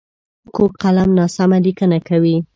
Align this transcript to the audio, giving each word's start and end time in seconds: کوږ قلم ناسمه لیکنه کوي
کوږ 0.55 0.71
قلم 0.81 1.09
ناسمه 1.17 1.57
لیکنه 1.65 1.99
کوي 2.07 2.35